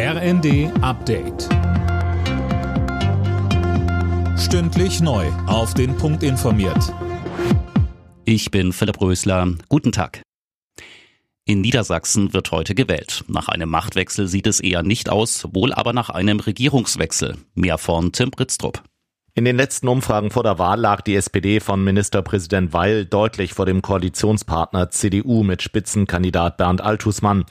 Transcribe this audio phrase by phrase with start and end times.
[0.00, 1.48] RND Update.
[4.38, 5.26] Stündlich neu.
[5.48, 6.94] Auf den Punkt informiert.
[8.24, 9.54] Ich bin Philipp Rösler.
[9.68, 10.22] Guten Tag.
[11.46, 13.24] In Niedersachsen wird heute gewählt.
[13.26, 17.36] Nach einem Machtwechsel sieht es eher nicht aus, wohl aber nach einem Regierungswechsel.
[17.56, 18.84] Mehr von Tim Britztrup.
[19.34, 23.66] In den letzten Umfragen vor der Wahl lag die SPD von Ministerpräsident Weil deutlich vor
[23.66, 27.46] dem Koalitionspartner CDU mit Spitzenkandidat Bernd Altusmann.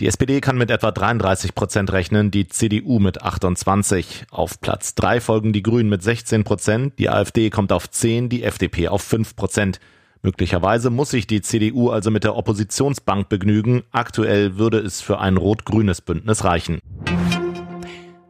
[0.00, 4.24] Die SPD kann mit etwa 33 Prozent rechnen, die CDU mit 28.
[4.30, 8.42] Auf Platz 3 folgen die Grünen mit 16 Prozent, die AfD kommt auf 10, die
[8.42, 9.80] FDP auf 5 Prozent.
[10.22, 13.82] Möglicherweise muss sich die CDU also mit der Oppositionsbank begnügen.
[13.90, 16.80] Aktuell würde es für ein rot-grünes Bündnis reichen.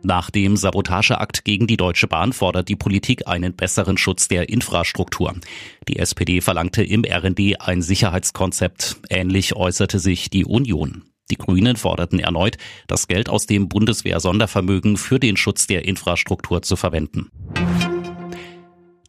[0.02, 5.34] Nach dem Sabotageakt gegen die Deutsche Bahn fordert die Politik einen besseren Schutz der Infrastruktur.
[5.86, 8.96] Die SPD verlangte im RND ein Sicherheitskonzept.
[9.10, 11.04] Ähnlich äußerte sich die Union.
[11.30, 16.76] Die Grünen forderten erneut, das Geld aus dem Bundeswehr-Sondervermögen für den Schutz der Infrastruktur zu
[16.76, 17.30] verwenden.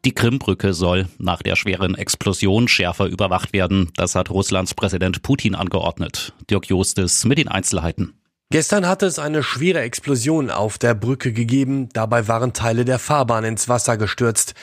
[0.06, 3.92] Die Krimbrücke soll nach der schweren Explosion schärfer überwacht werden.
[3.96, 6.34] Das hat Russlands Präsident Putin angeordnet.
[6.50, 8.14] Dirk Justis mit den Einzelheiten.
[8.50, 11.90] Gestern hatte es eine schwere Explosion auf der Brücke gegeben.
[11.94, 14.54] Dabei waren Teile der Fahrbahn ins Wasser gestürzt.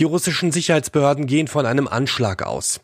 [0.00, 2.80] Die russischen Sicherheitsbehörden gehen von einem Anschlag aus.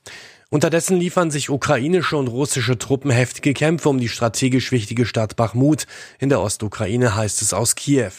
[0.55, 5.89] Unterdessen liefern sich ukrainische und russische Truppen heftige Kämpfe um die strategisch wichtige Stadt Bachmut.
[6.21, 8.13] In der Ostukraine heißt es aus Kiew.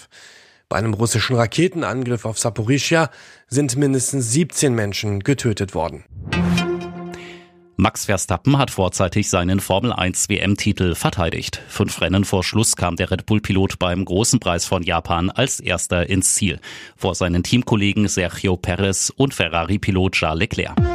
[0.68, 3.10] Bei einem russischen Raketenangriff auf Saporischia
[3.48, 6.04] sind mindestens 17 Menschen getötet worden.
[7.78, 11.62] Max Verstappen hat vorzeitig seinen Formel 1 WM-Titel verteidigt.
[11.70, 16.10] Fünf Rennen vor Schluss kam der Red Bull-Pilot beim Großen Preis von Japan als erster
[16.10, 16.60] ins Ziel.
[16.98, 20.95] Vor seinen Teamkollegen Sergio Perez und Ferrari-Pilot Charles Leclerc.